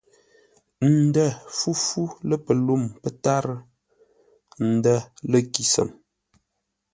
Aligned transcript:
Ə̂ 0.83 0.89
ndə̂ 1.05 1.27
fúfú 1.57 2.01
lə̂ 2.27 2.37
pəlûm 2.45 2.83
pə́tárə́ 3.01 3.57
ə̂ 4.61 4.67
ndə̂ 4.75 4.97
lə̂ 5.31 5.41
kíshəm. 5.53 5.89